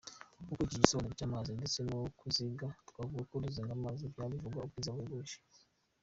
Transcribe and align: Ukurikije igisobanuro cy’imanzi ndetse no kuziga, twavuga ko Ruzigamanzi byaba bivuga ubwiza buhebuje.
Ukurikije 0.49 0.79
igisobanuro 0.79 1.13
cy’imanzi 1.17 1.51
ndetse 1.59 1.79
no 1.89 1.99
kuziga, 2.19 2.67
twavuga 2.89 3.21
ko 3.29 3.33
Ruzigamanzi 3.41 4.11
byaba 4.13 4.31
bivuga 4.33 4.63
ubwiza 4.65 4.95
buhebuje. 4.95 5.37